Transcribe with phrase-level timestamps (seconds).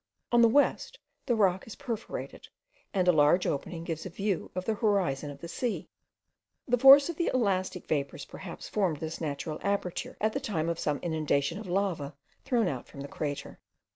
[0.31, 0.97] On the west
[1.27, 2.47] the rock is perforated;
[2.91, 5.89] and a large opening gives a view of the horizon of the sea.
[6.67, 10.79] The force of the elastic vapours perhaps formed this natural aperture, at the time of
[10.79, 13.59] some inundation of lava thrown out from the crater.